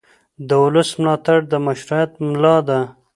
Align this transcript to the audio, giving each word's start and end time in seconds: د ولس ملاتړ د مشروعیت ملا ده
د 0.47 0.49
ولس 0.63 0.89
ملاتړ 1.01 1.37
د 1.51 1.53
مشروعیت 1.65 2.11
ملا 2.25 2.57
ده 2.67 2.79